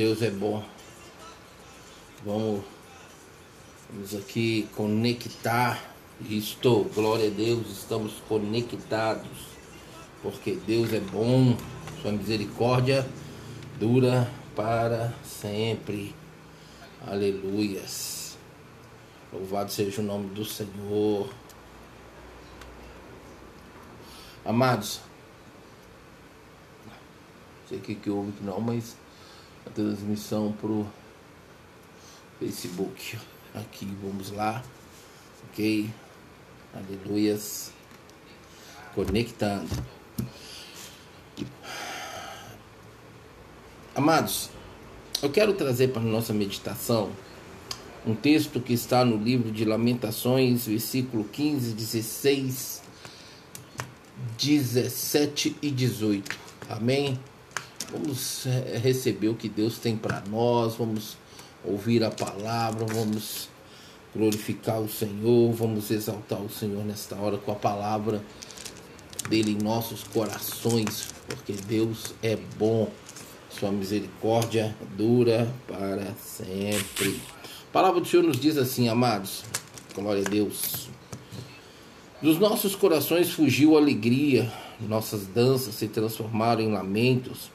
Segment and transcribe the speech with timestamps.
[0.00, 0.64] Deus é bom.
[2.24, 2.64] Vamos,
[3.90, 5.78] vamos aqui conectar.
[6.22, 9.28] Estou, glória a Deus, estamos conectados.
[10.22, 11.54] Porque Deus é bom,
[12.00, 13.06] sua misericórdia
[13.78, 14.26] dura
[14.56, 16.14] para sempre.
[17.06, 18.38] Aleluias.
[19.30, 21.28] Louvado seja o nome do Senhor.
[24.46, 25.02] Amados,
[26.86, 28.96] não sei o que, que houve não, mas
[29.66, 30.86] a transmissão pro
[32.38, 33.18] Facebook.
[33.54, 34.62] Aqui, vamos lá.
[35.50, 35.90] Ok?
[36.74, 37.72] Aleluias.
[38.94, 39.68] Conectando.
[43.94, 44.50] Amados,
[45.22, 47.10] eu quero trazer para nossa meditação
[48.06, 52.82] um texto que está no livro de Lamentações, versículo 15, 16,
[54.38, 56.38] 17 e 18.
[56.68, 57.18] Amém?
[57.92, 61.16] Vamos eh, receber o que Deus tem para nós, vamos
[61.64, 63.48] ouvir a palavra, vamos
[64.14, 68.22] glorificar o Senhor, vamos exaltar o Senhor nesta hora com a palavra
[69.28, 72.88] dele em nossos corações, porque Deus é bom,
[73.50, 77.20] sua misericórdia dura para sempre.
[77.68, 79.44] A palavra do Senhor nos diz assim, amados,
[79.94, 80.88] glória a Deus.
[82.22, 87.50] Dos nossos corações fugiu a alegria, nossas danças se transformaram em lamentos.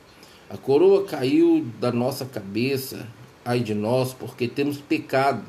[0.50, 3.08] A coroa caiu da nossa cabeça,
[3.44, 5.46] ai de nós, porque temos pecado.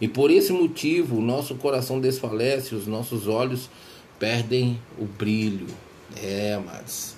[0.00, 3.70] E por esse motivo, o nosso coração desfalece, os nossos olhos
[4.18, 5.68] perdem o brilho.
[6.22, 7.16] É, mas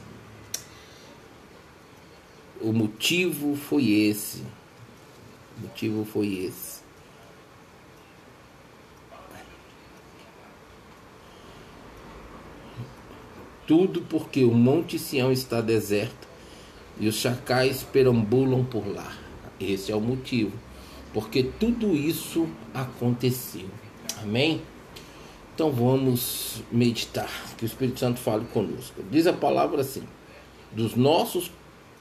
[2.60, 4.42] o motivo foi esse.
[5.58, 6.83] O motivo foi esse.
[13.66, 16.28] Tudo porque o Monte Sião está deserto
[16.98, 19.12] e os chacais perambulam por lá.
[19.58, 20.52] Esse é o motivo.
[21.12, 23.68] Porque tudo isso aconteceu.
[24.20, 24.60] Amém?
[25.54, 27.30] Então vamos meditar.
[27.56, 29.02] Que o Espírito Santo fale conosco.
[29.10, 30.02] Diz a palavra assim:
[30.72, 31.50] Dos nossos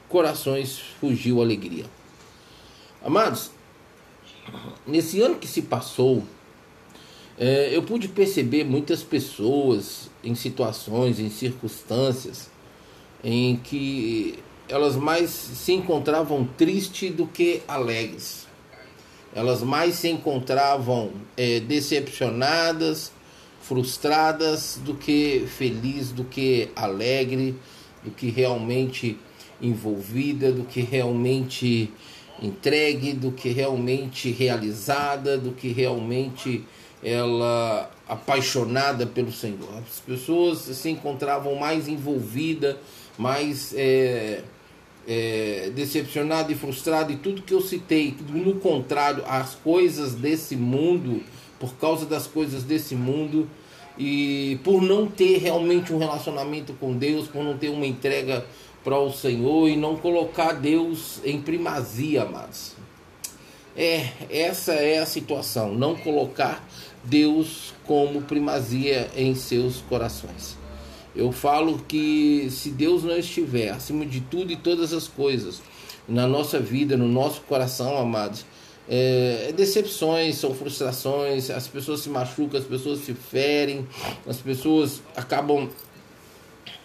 [0.08, 1.86] corações fugiu alegria.
[3.04, 3.50] Amados,
[4.86, 6.24] nesse ano que se passou,
[7.38, 12.48] é, eu pude perceber muitas pessoas em situações, em circunstâncias
[13.24, 18.46] em que elas mais se encontravam tristes do que alegres.
[19.34, 23.10] Elas mais se encontravam é, decepcionadas,
[23.60, 27.54] frustradas do que felizes, do que alegre,
[28.04, 29.18] do que realmente
[29.60, 31.90] envolvida, do que realmente
[32.40, 36.64] entregue, do que realmente realizada, do que realmente
[37.04, 39.68] ela apaixonada pelo Senhor.
[39.78, 42.76] As pessoas se encontravam mais envolvidas,
[43.18, 44.42] mais é,
[45.06, 48.16] é, decepcionada e frustrada e tudo que eu citei.
[48.30, 51.22] No contrário, as coisas desse mundo,
[51.60, 53.48] por causa das coisas desse mundo
[53.98, 58.44] e por não ter realmente um relacionamento com Deus, por não ter uma entrega
[58.82, 62.72] para o Senhor e não colocar Deus em primazia, amados.
[63.76, 66.64] É, essa é a situação, não colocar
[67.04, 70.56] Deus como primazia em seus corações.
[71.14, 75.62] Eu falo que se Deus não estiver acima de tudo e todas as coisas
[76.08, 78.44] na nossa vida, no nosso coração, amados,
[78.88, 83.86] é, é decepções, são frustrações, as pessoas se machucam, as pessoas se ferem,
[84.26, 85.68] as pessoas acabam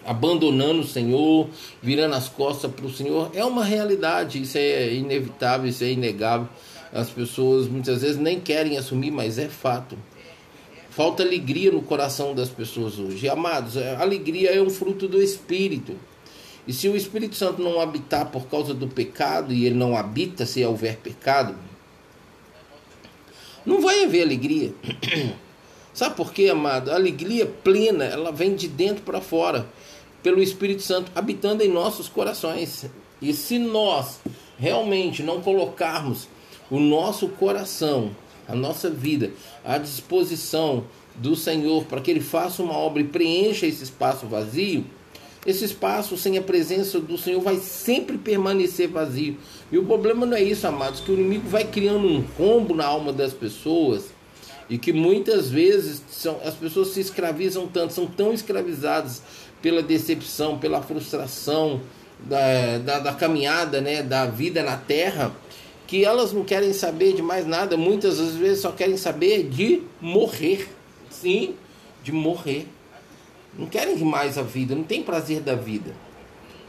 [0.06, 1.50] abandonando o Senhor,
[1.82, 3.32] virando as costas para o Senhor.
[3.34, 6.48] É uma realidade, isso é inevitável, isso é inegável.
[6.92, 9.98] As pessoas muitas vezes nem querem assumir, mas é fato.
[10.90, 13.30] Falta alegria no coração das pessoas hoje.
[13.30, 15.96] Amados, a alegria é um fruto do Espírito.
[16.68, 20.46] E se o Espírito Santo não habitar por causa do pecado, e ele não habita
[20.46, 21.56] se houver pecado,
[23.66, 24.74] não vai haver alegria.
[25.94, 26.92] Sabe por quê, amado?
[26.92, 29.68] A alegria plena, ela vem de dentro para fora,
[30.24, 32.86] pelo Espírito Santo habitando em nossos corações.
[33.22, 34.20] E se nós
[34.58, 36.28] realmente não colocarmos
[36.70, 38.12] o nosso coração,
[38.50, 39.32] a nossa vida
[39.64, 40.84] à disposição
[41.16, 44.86] do Senhor para que Ele faça uma obra e preencha esse espaço vazio,
[45.46, 49.38] esse espaço sem a presença do Senhor vai sempre permanecer vazio.
[49.72, 52.86] E o problema não é isso, amados, que o inimigo vai criando um rombo na
[52.86, 54.06] alma das pessoas
[54.70, 59.22] e que muitas vezes são, as pessoas se escravizam tanto, são tão escravizadas
[59.62, 61.82] pela decepção, pela frustração
[62.20, 65.32] da, da, da caminhada, né, da vida na terra,
[65.90, 70.70] que elas não querem saber de mais nada, muitas vezes só querem saber de morrer.
[71.10, 71.56] Sim,
[72.04, 72.68] de morrer.
[73.58, 75.96] Não querem mais a vida, não tem prazer da vida.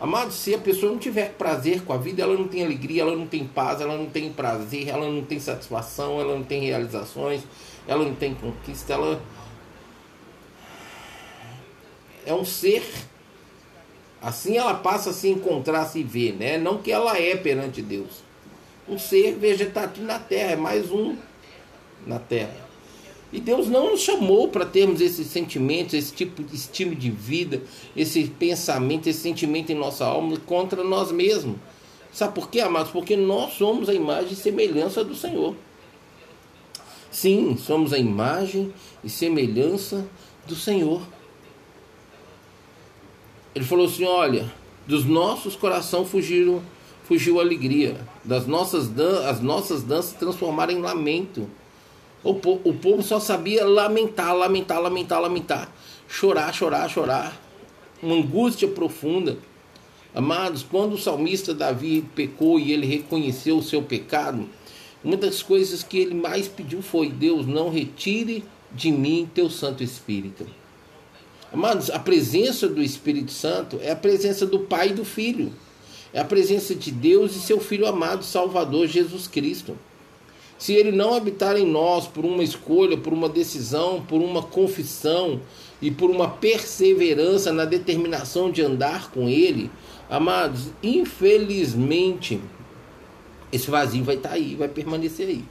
[0.00, 3.14] Amado, se a pessoa não tiver prazer com a vida, ela não tem alegria, ela
[3.14, 7.42] não tem paz, ela não tem prazer, ela não tem satisfação, ela não tem realizações,
[7.86, 9.20] ela não tem conquista, ela
[12.24, 12.90] é um ser.
[14.22, 16.56] Assim ela passa a se encontrar, a se ver, né?
[16.56, 18.29] Não que ela é perante Deus.
[18.90, 21.16] Um ser vegetativo na terra, é mais um
[22.04, 22.68] na terra.
[23.32, 27.62] E Deus não nos chamou para termos esses sentimentos, esse tipo de estilo de vida,
[27.96, 31.56] esse pensamento, esse sentimento em nossa alma contra nós mesmos.
[32.12, 32.90] Sabe por quê, amados?
[32.90, 35.54] Porque nós somos a imagem e semelhança do Senhor.
[37.08, 40.04] Sim, somos a imagem e semelhança
[40.44, 41.02] do Senhor.
[43.54, 44.52] Ele falou assim: olha,
[44.88, 51.48] dos nossos corações fugiu a alegria, das nossas dan as nossas danças transformaram em lamento.
[52.22, 55.72] O, po o povo só sabia lamentar, lamentar, lamentar, lamentar.
[56.08, 57.40] Chorar, chorar, chorar.
[58.02, 59.38] Uma angústia profunda.
[60.14, 64.48] Amados, quando o salmista Davi pecou e ele reconheceu o seu pecado,
[65.02, 69.82] uma das coisas que ele mais pediu foi: Deus, não retire de mim teu Santo
[69.82, 70.46] Espírito.
[71.52, 75.52] Amados, a presença do Espírito Santo é a presença do Pai e do Filho.
[76.12, 79.76] É a presença de Deus e seu Filho amado, Salvador Jesus Cristo
[80.60, 85.40] se ele não habitar em nós por uma escolha, por uma decisão, por uma confissão
[85.80, 89.70] e por uma perseverança na determinação de andar com ele,
[90.10, 92.38] amados, infelizmente
[93.50, 95.42] esse vazio vai estar tá aí, vai permanecer aí.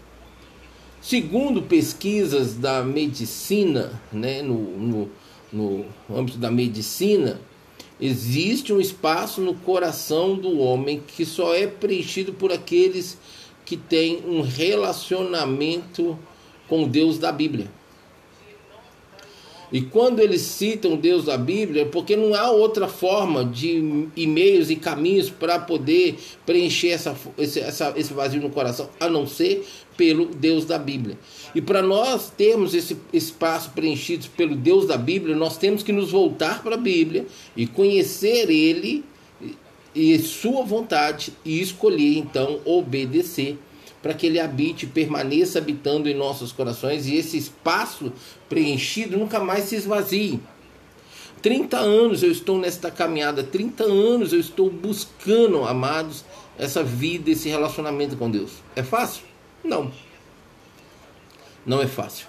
[1.02, 5.10] Segundo pesquisas da medicina, né, no, no,
[5.52, 5.86] no
[6.16, 7.42] âmbito da medicina,
[8.00, 13.18] existe um espaço no coração do homem que só é preenchido por aqueles
[13.66, 16.18] que tem um relacionamento
[16.68, 17.79] com Deus da Bíblia.
[19.72, 24.76] E quando eles citam Deus da Bíblia, porque não há outra forma de e-mails e
[24.76, 30.26] caminhos para poder preencher essa, esse, essa, esse vazio no coração, a não ser pelo
[30.26, 31.20] Deus da Bíblia.
[31.54, 36.12] E para nós termos esse espaço preenchido pelo Deus da Bíblia, nós temos que nos
[36.12, 39.04] voltar para a Bíblia e conhecer Ele
[39.94, 43.58] e sua vontade e escolher então obedecer
[44.02, 48.12] para que ele habite, permaneça habitando em nossos corações e esse espaço
[48.48, 50.40] preenchido nunca mais se esvazie.
[51.42, 56.26] 30 anos eu estou nesta caminhada, 30 anos eu estou buscando, amados,
[56.58, 58.52] essa vida, esse relacionamento com Deus.
[58.76, 59.24] É fácil?
[59.64, 59.92] Não.
[61.66, 62.28] Não é fácil.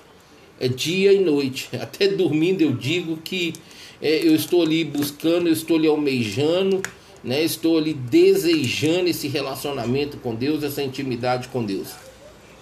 [0.59, 1.69] É dia e noite.
[1.81, 3.55] Até dormindo eu digo que
[4.01, 6.81] é, eu estou ali buscando, eu estou ali almejando
[7.23, 7.43] né?
[7.43, 11.89] Estou ali desejando esse relacionamento com Deus, essa intimidade com Deus.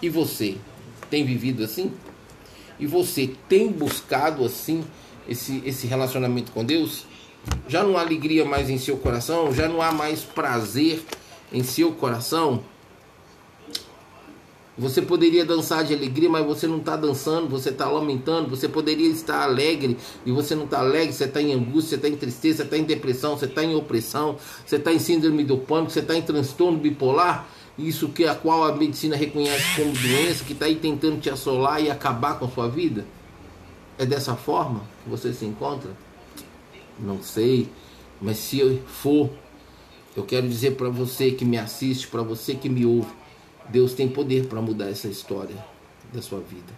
[0.01, 0.57] E você
[1.11, 1.93] tem vivido assim?
[2.79, 4.85] E você tem buscado assim
[5.29, 7.05] esse, esse relacionamento com Deus?
[7.69, 9.53] Já não há alegria mais em seu coração?
[9.53, 11.03] Já não há mais prazer
[11.53, 12.63] em seu coração?
[14.79, 18.49] Você poderia dançar de alegria, mas você não está dançando, você está lamentando.
[18.49, 21.13] Você poderia estar alegre e você não está alegre.
[21.13, 23.75] Você está em angústia, você está em tristeza, você está em depressão, você está em
[23.75, 27.49] opressão, você está em síndrome do pânico, você está em transtorno bipolar.
[27.77, 31.83] Isso que a qual a medicina reconhece como doença, que está aí tentando te assolar
[31.83, 33.05] e acabar com a sua vida.
[33.99, 35.91] É dessa forma que você se encontra?
[37.01, 37.69] Não sei,
[38.21, 39.29] mas se for,
[40.17, 43.09] eu quero dizer para você que me assiste, para você que me ouve
[43.69, 45.57] Deus tem poder para mudar essa história
[46.13, 46.73] da sua vida.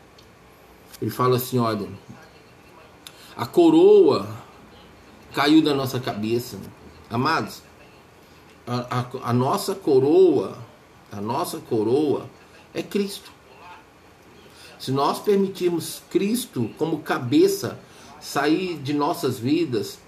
[1.00, 1.88] Ele fala assim: olha,
[3.36, 4.28] a coroa
[5.32, 6.58] caiu da nossa cabeça.
[7.08, 7.62] Amados,
[8.66, 10.58] a, a, a nossa coroa,
[11.10, 12.28] a nossa coroa
[12.74, 13.32] é Cristo.
[14.78, 17.78] Se nós permitirmos Cristo como cabeça
[18.20, 19.98] sair de nossas vidas,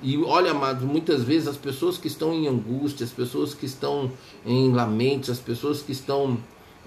[0.00, 4.10] e olha, amados, muitas vezes as pessoas que estão em angústia, as pessoas que estão
[4.46, 6.38] em lamentos, as pessoas que estão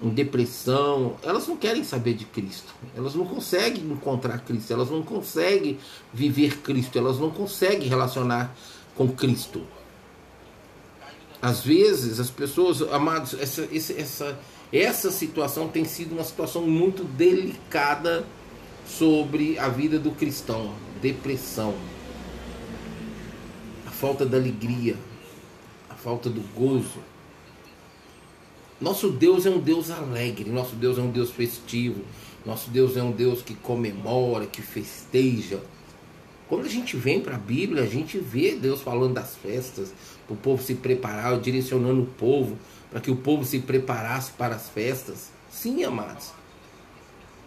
[0.02, 2.74] em depressão, elas não querem saber de Cristo.
[2.96, 5.78] Elas não conseguem encontrar Cristo, elas não conseguem
[6.12, 8.54] viver Cristo, elas não conseguem relacionar
[8.96, 9.62] com Cristo.
[11.40, 14.38] Às vezes as pessoas, amados, essa, essa,
[14.72, 18.24] essa situação tem sido uma situação muito delicada
[18.86, 20.72] sobre a vida do cristão.
[21.02, 21.74] Depressão
[24.02, 24.96] falta da alegria,
[25.88, 26.98] a falta do gozo.
[28.80, 32.02] Nosso Deus é um Deus alegre, nosso Deus é um Deus festivo,
[32.44, 35.60] nosso Deus é um Deus que comemora, que festeja.
[36.48, 39.94] Quando a gente vem para a Bíblia, a gente vê Deus falando das festas,
[40.26, 42.58] para o povo se preparar, direcionando o povo,
[42.90, 45.30] para que o povo se preparasse para as festas.
[45.48, 46.32] Sim, amados,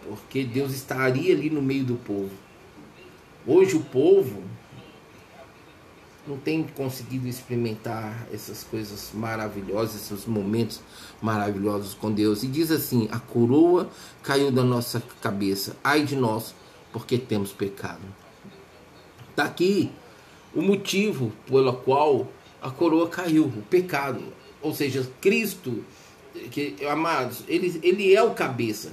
[0.08, 2.32] porque Deus estaria ali no meio do povo.
[3.46, 4.55] Hoje o povo
[6.26, 10.80] não tem conseguido experimentar essas coisas maravilhosas, esses momentos
[11.22, 12.42] maravilhosos com Deus.
[12.42, 13.88] E diz assim: a coroa
[14.22, 16.54] caiu da nossa cabeça, ai de nós,
[16.92, 18.02] porque temos pecado.
[19.30, 19.90] Está aqui
[20.54, 22.26] o motivo pelo qual
[22.60, 24.22] a coroa caiu, o pecado.
[24.62, 25.84] Ou seja, Cristo,
[26.50, 28.92] que, amados, ele, ele é o cabeça.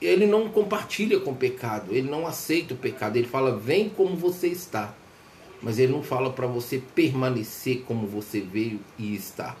[0.00, 3.16] Ele não compartilha com o pecado, ele não aceita o pecado.
[3.16, 4.94] Ele fala, vem como você está.
[5.62, 9.56] Mas ele não fala para você permanecer como você veio e está.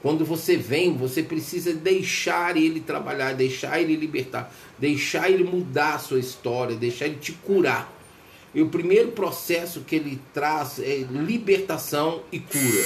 [0.00, 5.98] Quando você vem, você precisa deixar ele trabalhar, deixar ele libertar, deixar ele mudar a
[5.98, 7.92] sua história, deixar ele te curar.
[8.54, 12.84] E o primeiro processo que ele traz é libertação e cura.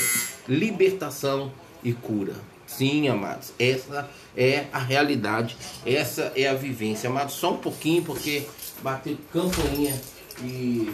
[0.49, 1.53] Libertação
[1.85, 2.35] e cura.
[2.77, 7.11] Sim, amados, essa é a realidade, essa é a vivência.
[7.11, 8.47] Amados, só um pouquinho, porque
[8.83, 10.01] bateu campainha
[10.43, 10.91] e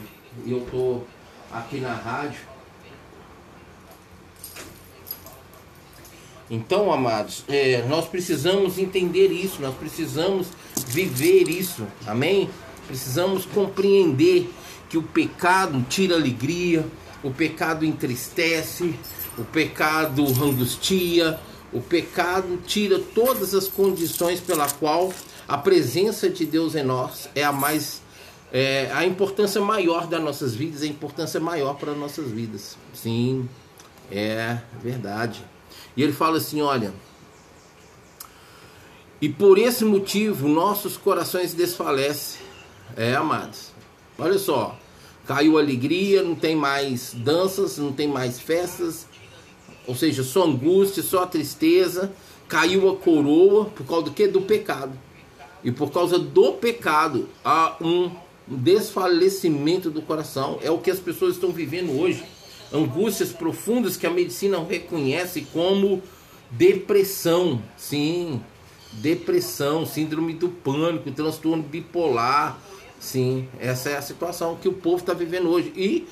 [0.46, 1.02] eu tô
[1.52, 2.40] aqui na rádio.
[6.50, 10.48] Então, amados, é, nós precisamos entender isso, nós precisamos
[10.86, 12.48] viver isso, amém?
[12.86, 14.50] Precisamos compreender
[14.88, 16.86] que o pecado tira alegria,
[17.22, 18.94] o pecado entristece,
[19.36, 21.38] o pecado angustia,
[21.72, 25.12] o pecado tira todas as condições pela qual
[25.46, 28.02] a presença de Deus em nós é a mais
[28.52, 32.78] é, a importância maior das nossas vidas, a importância maior para as nossas vidas.
[32.94, 33.48] Sim,
[34.10, 35.44] é verdade.
[35.96, 36.92] E ele fala assim: olha,
[39.20, 42.40] e por esse motivo nossos corações desfalecem.
[42.96, 43.72] É, amados.
[44.18, 44.76] Olha só,
[45.26, 49.06] caiu a alegria, não tem mais danças, não tem mais festas,
[49.88, 52.12] ou seja, só angústia, só tristeza.
[52.46, 54.28] Caiu a coroa por causa do que?
[54.28, 54.92] Do pecado.
[55.64, 58.10] E por causa do pecado há um
[58.46, 60.58] desfalecimento do coração.
[60.62, 62.22] É o que as pessoas estão vivendo hoje.
[62.70, 66.02] Angústias profundas que a medicina reconhece como
[66.50, 67.62] depressão.
[67.74, 68.42] Sim,
[68.92, 72.60] depressão, síndrome do pânico, transtorno bipolar.
[73.00, 75.72] Sim, essa é a situação que o povo está vivendo hoje.
[75.74, 76.06] E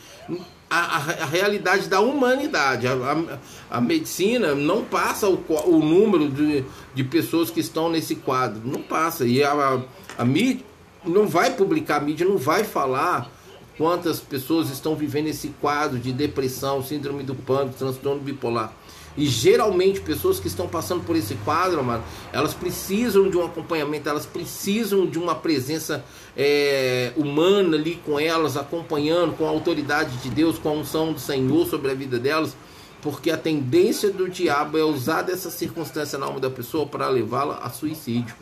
[0.68, 2.86] a, a, a, realidade da humanidade.
[2.86, 3.38] A,
[3.70, 8.60] a, medicina não passa o, o número de, de pessoas que estão nesse quadro.
[8.64, 9.24] Não passa.
[9.24, 9.80] E a,
[10.18, 10.64] a mídia
[11.04, 13.30] não vai publicar, a mídia não vai falar
[13.78, 18.72] quantas pessoas estão vivendo esse quadro de depressão, síndrome do pânico, transtorno bipolar.
[19.16, 24.08] E geralmente pessoas que estão passando por esse quadro, mano, elas precisam de um acompanhamento,
[24.08, 26.04] elas precisam de uma presença
[26.36, 31.18] é, humana ali com elas, acompanhando com a autoridade de Deus, com a unção do
[31.18, 32.54] Senhor sobre a vida delas,
[33.00, 37.58] porque a tendência do diabo é usar dessa circunstância na alma da pessoa para levá-la
[37.62, 38.34] a suicídio.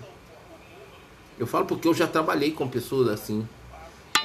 [1.38, 3.46] Eu falo porque eu já trabalhei com pessoas assim.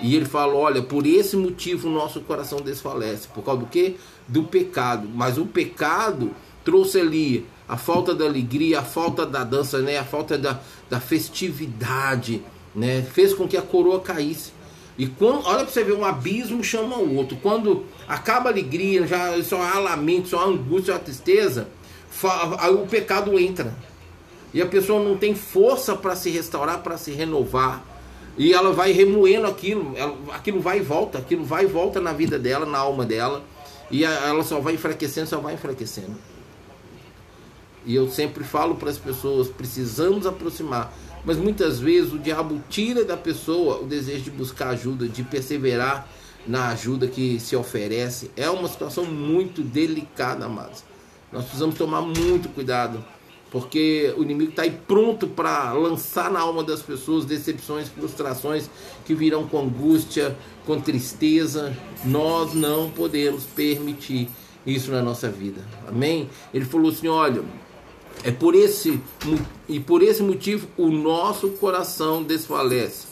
[0.01, 3.27] E ele fala: olha, por esse motivo o nosso coração desfalece.
[3.27, 3.97] Por causa do que?
[4.27, 5.07] Do pecado.
[5.13, 6.31] Mas o pecado
[6.63, 9.97] trouxe ali a falta da alegria, a falta da dança, né?
[9.97, 12.41] a falta da, da festividade.
[12.75, 13.01] Né?
[13.01, 14.51] Fez com que a coroa caísse.
[14.97, 17.37] E quando, olha para você ver, um abismo chama o outro.
[17.41, 21.69] Quando acaba a alegria, já só há lamento, só há angústia, só há tristeza,
[22.73, 23.73] o pecado entra.
[24.53, 27.81] E a pessoa não tem força para se restaurar, para se renovar.
[28.37, 32.13] E ela vai remoendo aquilo, ela, aquilo vai e volta, aquilo vai e volta na
[32.13, 33.43] vida dela, na alma dela.
[33.91, 36.15] E a, ela só vai enfraquecendo, só vai enfraquecendo.
[37.85, 40.93] E eu sempre falo para as pessoas: precisamos aproximar.
[41.25, 46.07] Mas muitas vezes o diabo tira da pessoa o desejo de buscar ajuda, de perseverar
[46.47, 48.31] na ajuda que se oferece.
[48.37, 50.83] É uma situação muito delicada, amados.
[51.31, 53.03] Nós precisamos tomar muito cuidado
[53.51, 58.69] porque o inimigo está aí pronto para lançar na alma das pessoas decepções, frustrações
[59.05, 61.75] que virão com angústia, com tristeza.
[62.05, 64.29] Nós não podemos permitir
[64.65, 65.65] isso na nossa vida.
[65.87, 66.29] Amém?
[66.53, 67.43] Ele falou assim: olha,
[68.23, 69.01] é por esse
[69.67, 73.07] e por esse motivo o nosso coração desfalece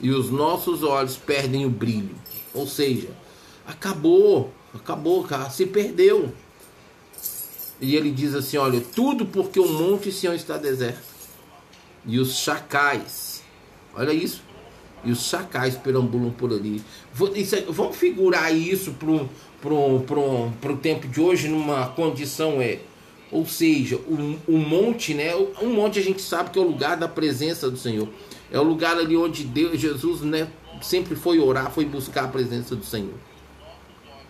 [0.00, 2.14] e os nossos olhos perdem o brilho.
[2.52, 3.08] Ou seja,
[3.66, 6.32] acabou, acabou, cara, se perdeu.
[7.80, 11.16] E ele diz assim: Olha, tudo porque o monte Sião está deserto.
[12.06, 13.42] E os chacais,
[13.94, 14.42] olha isso.
[15.04, 16.82] E os chacais perambulam por ali.
[17.68, 19.24] vamos figurar isso para
[19.60, 22.80] pro, pro, pro tempo de hoje numa condição é.
[23.30, 25.34] Ou seja, o, o monte, né?
[25.60, 28.08] Um monte a gente sabe que é o lugar da presença do Senhor.
[28.50, 30.48] É o lugar ali onde Deus, Jesus, né,
[30.80, 33.14] sempre foi orar, foi buscar a presença do Senhor.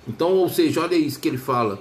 [0.08, 1.78] Então, ou seja, olha isso que ele fala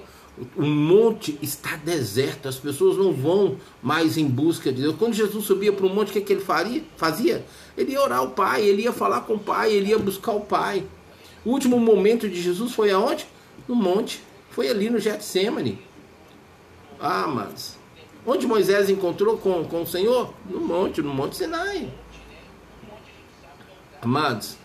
[0.56, 4.96] o monte está deserto, as pessoas não vão mais em busca de Deus.
[4.96, 7.44] Quando Jesus subia para o monte, o que, que ele faria, fazia?
[7.76, 10.40] Ele ia orar ao Pai, ele ia falar com o Pai, ele ia buscar o
[10.40, 10.84] Pai.
[11.44, 13.26] O último momento de Jesus foi aonde?
[13.66, 14.22] No monte.
[14.50, 15.78] Foi ali no Getsemane.
[17.00, 17.78] Ah, mas
[18.26, 20.34] onde Moisés encontrou com, com o Senhor?
[20.48, 21.92] No monte, no Monte Sinai.
[24.02, 24.56] Amados,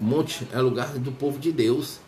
[0.00, 2.00] o monte é lugar do povo de Deus.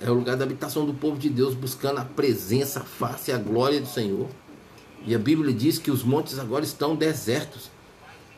[0.00, 3.34] É o lugar da habitação do povo de Deus, buscando a presença, a face e
[3.34, 4.28] a glória do Senhor.
[5.04, 7.70] E a Bíblia diz que os montes agora estão desertos.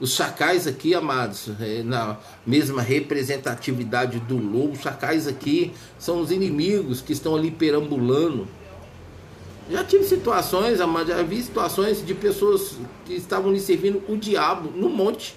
[0.01, 6.31] Os chacais aqui, amados, é, na mesma representatividade do lobo, os chacais aqui são os
[6.31, 8.49] inimigos que estão ali perambulando.
[9.71, 14.71] Já tive situações, amados, já vi situações de pessoas que estavam lhe servindo o diabo
[14.71, 15.37] no monte.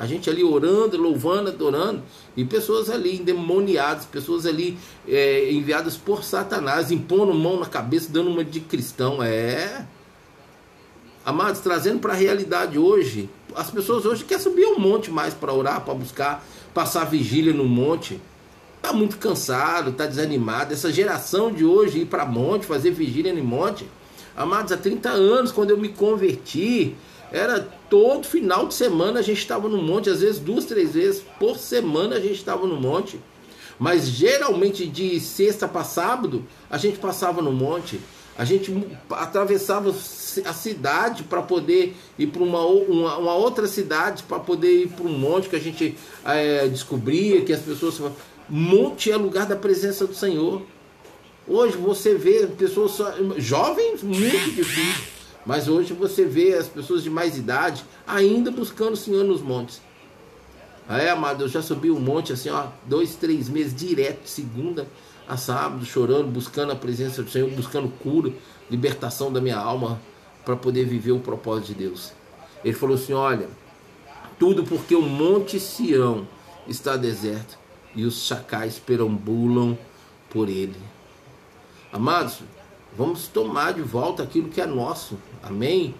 [0.00, 2.02] A gente ali orando, louvando, adorando,
[2.34, 8.30] e pessoas ali endemoniadas, pessoas ali é, enviadas por Satanás, impondo mão na cabeça, dando
[8.30, 9.22] uma de cristão.
[9.22, 9.84] É.
[11.22, 15.52] Amados, trazendo para a realidade hoje, as pessoas hoje querem subir um monte mais para
[15.52, 16.42] orar, para buscar,
[16.72, 18.18] passar vigília no monte.
[18.78, 20.72] Está muito cansado, está desanimado.
[20.72, 23.86] Essa geração de hoje ir para monte, fazer vigília no monte.
[24.34, 26.96] Amados, há 30 anos, quando eu me converti,
[27.32, 31.22] era todo final de semana a gente estava no monte, às vezes duas, três vezes
[31.38, 33.20] por semana a gente estava no monte.
[33.78, 38.00] Mas geralmente de sexta para sábado a gente passava no monte.
[38.36, 38.72] A gente
[39.10, 44.88] atravessava a cidade para poder ir para uma, uma, uma, outra cidade, para poder ir
[44.88, 48.00] para um monte que a gente é, descobria, que as pessoas.
[48.48, 50.62] Monte é lugar da presença do Senhor.
[51.46, 52.98] Hoje você vê pessoas
[53.36, 55.09] jovens muito difícil
[55.44, 59.80] mas hoje você vê as pessoas de mais idade ainda buscando o Senhor nos montes.
[60.88, 64.86] É, amado, eu já subi um monte assim, ó, dois, três meses direto, segunda
[65.28, 68.32] a sábado, chorando, buscando a presença do Senhor, buscando cura,
[68.68, 70.00] libertação da minha alma,
[70.44, 72.12] para poder viver o propósito de Deus.
[72.64, 73.48] Ele falou assim: olha,
[74.38, 76.26] tudo porque o Monte Sião
[76.66, 77.56] está deserto
[77.94, 79.78] e os chacais perambulam
[80.28, 80.76] por ele.
[81.92, 82.38] Amados,
[82.96, 85.16] Vamos tomar de volta aquilo que é nosso.
[85.42, 85.94] Amém?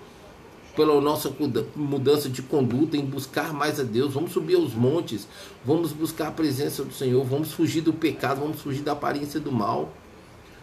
[0.74, 1.32] Pela nossa
[1.76, 4.14] mudança de conduta em buscar mais a Deus.
[4.14, 5.26] Vamos subir aos montes.
[5.64, 7.24] Vamos buscar a presença do Senhor.
[7.24, 8.40] Vamos fugir do pecado.
[8.40, 9.92] Vamos fugir da aparência do mal.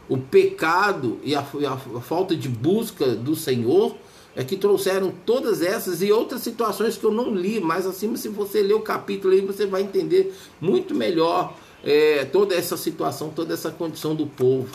[0.09, 3.95] O pecado e a, a falta de busca do Senhor
[4.35, 8.29] é que trouxeram todas essas e outras situações que eu não li, mas acima, se
[8.29, 13.53] você ler o capítulo aí, você vai entender muito melhor é, toda essa situação, toda
[13.53, 14.69] essa condição do povo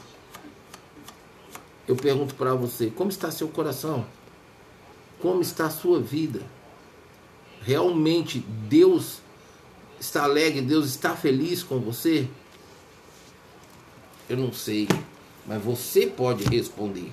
[1.86, 4.06] eu pergunto para você: como está seu coração?
[5.20, 6.42] Como está a sua vida?
[7.62, 9.18] Realmente Deus
[10.00, 10.60] está alegre?
[10.60, 12.28] Deus está feliz com você?
[14.28, 14.88] Eu não sei,
[15.46, 17.12] mas você pode responder.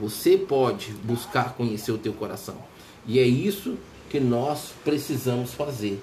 [0.00, 2.56] Você pode buscar conhecer o teu coração.
[3.06, 3.76] E é isso
[4.08, 6.02] que nós precisamos fazer.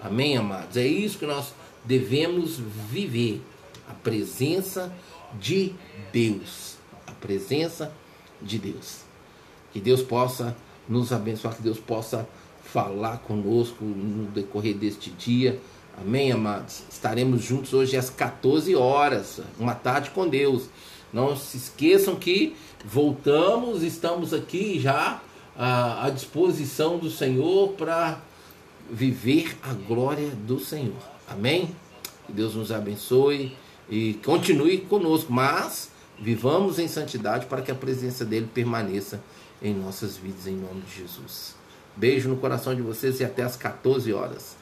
[0.00, 0.76] Amém, amados?
[0.76, 1.52] É isso que nós
[1.84, 2.58] devemos
[2.90, 3.42] viver.
[3.88, 4.92] A presença
[5.38, 5.72] de
[6.12, 6.75] Deus
[7.20, 7.92] presença
[8.40, 9.00] de Deus.
[9.72, 10.56] Que Deus possa
[10.88, 12.28] nos abençoar, que Deus possa
[12.62, 15.60] falar conosco no decorrer deste dia.
[15.98, 16.82] Amém, amados?
[16.90, 20.68] Estaremos juntos hoje às 14 horas, uma tarde com Deus.
[21.12, 25.22] Não se esqueçam que voltamos, estamos aqui já
[25.56, 28.20] à, à disposição do Senhor para
[28.90, 31.00] viver a glória do Senhor.
[31.28, 31.74] Amém?
[32.26, 33.56] Que Deus nos abençoe
[33.88, 39.20] e continue conosco, mas Vivamos em santidade para que a presença dele permaneça
[39.62, 41.54] em nossas vidas, em nome de Jesus.
[41.94, 44.56] Beijo no coração de vocês e até às 14 horas.